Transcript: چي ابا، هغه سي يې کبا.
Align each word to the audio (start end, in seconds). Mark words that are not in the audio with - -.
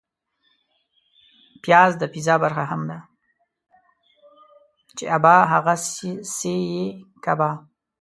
چي 4.95 5.03
ابا، 5.17 5.35
هغه 5.51 5.75
سي 6.35 6.55
يې 6.71 6.85
کبا. 7.23 7.49